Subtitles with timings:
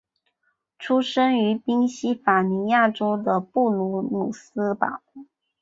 [0.79, 4.99] 出生于宾夕法尼亚州的布卢姆斯堡。